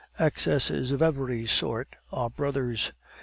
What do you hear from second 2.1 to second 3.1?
are brothers.